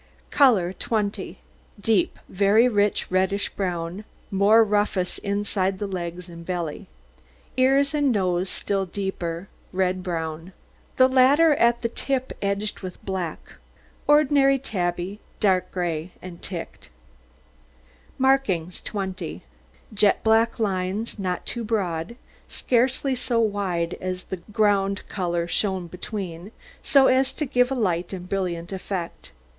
[0.31, 1.37] COLOUR 20
[1.79, 6.87] Deep, very rich reddish brown, more rufous inside the legs and belly;
[7.55, 10.53] ears and nose a still deeper red brown,
[10.97, 13.41] the latter at the tip edged with black.
[14.07, 16.89] Ordinary tabby, dark gray, and ticked.
[18.17, 19.43] MARKINGS 20
[19.93, 22.15] Jet black lines, not too broad,
[22.47, 28.11] scarcely so wide as the ground colour shown between, so as to give a light
[28.11, 29.31] and brilliant effect.